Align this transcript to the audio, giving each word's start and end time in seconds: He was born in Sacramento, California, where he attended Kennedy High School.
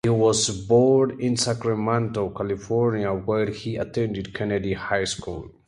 He 0.03 0.09
was 0.09 0.49
born 0.49 1.17
in 1.21 1.37
Sacramento, 1.37 2.31
California, 2.31 3.11
where 3.13 3.51
he 3.51 3.75
attended 3.75 4.33
Kennedy 4.33 4.73
High 4.73 5.03
School. 5.03 5.51